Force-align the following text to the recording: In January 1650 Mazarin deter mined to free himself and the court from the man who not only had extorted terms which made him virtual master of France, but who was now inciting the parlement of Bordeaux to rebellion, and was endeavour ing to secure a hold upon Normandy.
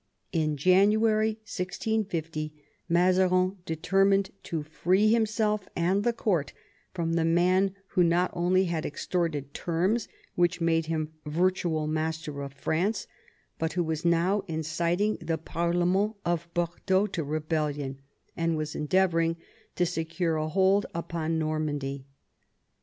In 0.31 0.57
January 0.57 1.33
1650 1.45 2.55
Mazarin 2.89 3.57
deter 3.67 4.03
mined 4.03 4.31
to 4.41 4.63
free 4.63 5.09
himself 5.13 5.67
and 5.75 6.03
the 6.03 6.11
court 6.11 6.53
from 6.91 7.13
the 7.13 7.23
man 7.23 7.75
who 7.89 8.03
not 8.03 8.31
only 8.33 8.63
had 8.65 8.83
extorted 8.83 9.53
terms 9.53 10.07
which 10.33 10.59
made 10.59 10.87
him 10.87 11.13
virtual 11.27 11.85
master 11.85 12.41
of 12.41 12.51
France, 12.53 13.05
but 13.59 13.73
who 13.73 13.83
was 13.83 14.03
now 14.03 14.43
inciting 14.47 15.17
the 15.21 15.37
parlement 15.37 16.15
of 16.25 16.51
Bordeaux 16.55 17.05
to 17.05 17.23
rebellion, 17.23 18.01
and 18.35 18.57
was 18.57 18.73
endeavour 18.73 19.19
ing 19.19 19.37
to 19.75 19.85
secure 19.85 20.35
a 20.35 20.47
hold 20.49 20.87
upon 20.95 21.37
Normandy. 21.37 22.05